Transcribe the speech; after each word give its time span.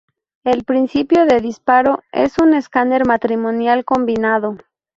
El 0.43 0.63
principio 0.63 1.27
de 1.27 1.39
disparo 1.41 2.01
es 2.11 2.39
un 2.39 2.55
escáner 2.55 3.05
matricial 3.05 3.85
combinado. 3.85 4.57